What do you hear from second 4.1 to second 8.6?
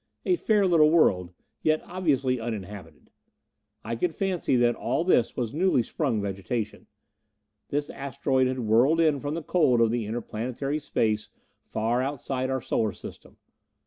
fancy that all this was newly sprung vegetation. This asteroid